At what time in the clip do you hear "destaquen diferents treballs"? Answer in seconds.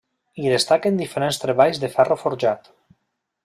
0.53-1.83